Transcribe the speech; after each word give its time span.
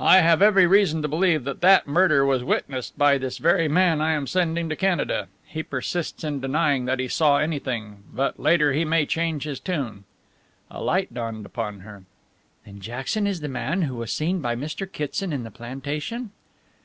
I 0.00 0.22
have 0.22 0.42
every 0.42 0.66
reason 0.66 1.02
to 1.02 1.06
believe 1.06 1.44
that 1.44 1.60
that 1.60 1.86
murder 1.86 2.26
was 2.26 2.42
witnessed 2.42 2.98
by 2.98 3.16
this 3.16 3.38
very 3.38 3.68
man 3.68 4.00
I 4.00 4.10
am 4.10 4.26
sending 4.26 4.68
to 4.68 4.74
Canada. 4.74 5.28
He 5.46 5.62
persists 5.62 6.24
in 6.24 6.40
denying 6.40 6.86
that 6.86 6.98
he 6.98 7.06
saw 7.06 7.36
anything, 7.38 8.02
but 8.12 8.40
later 8.40 8.72
he 8.72 8.84
may 8.84 9.06
change 9.06 9.44
his 9.44 9.60
tune." 9.60 10.02
A 10.68 10.82
light 10.82 11.14
dawned 11.14 11.46
upon 11.46 11.82
her. 11.82 12.02
"Then 12.66 12.80
Jackson 12.80 13.24
is 13.24 13.38
the 13.38 13.46
man 13.46 13.82
who 13.82 13.94
was 13.94 14.10
seen 14.10 14.40
by 14.40 14.56
Mr. 14.56 14.90
Kitson 14.90 15.32
in 15.32 15.44
the 15.44 15.50
plantation?" 15.52 16.32